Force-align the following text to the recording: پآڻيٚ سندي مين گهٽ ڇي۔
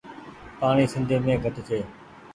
پآڻيٚ 0.59 0.91
سندي 0.93 1.15
مين 1.25 1.37
گهٽ 1.43 1.55
ڇي۔ 1.67 1.79